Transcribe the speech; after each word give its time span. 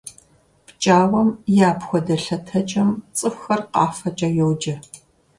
ПкӀауэм 0.65 1.29
и 1.55 1.57
апхуэдэ 1.69 2.15
лъэтэкӀэм 2.23 2.89
цӀыхухэр 3.17 3.61
къафэкӀэ 3.73 4.29
йоджэ. 4.37 4.75